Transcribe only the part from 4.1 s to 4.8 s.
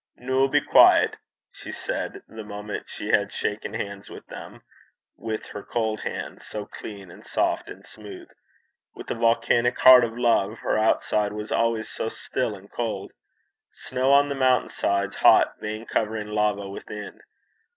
them,